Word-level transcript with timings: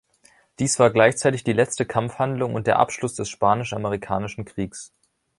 Dies 0.57 0.79
war 0.79 0.89
gleichzeitig 0.89 1.43
die 1.43 1.53
letzte 1.53 1.85
Kampfhandlung 1.85 2.55
und 2.55 2.65
der 2.65 2.79
Abschluss 2.79 3.13
des 3.13 3.29
Spanisch-Amerikanischen 3.29 4.45
Kriegs. 4.45 4.91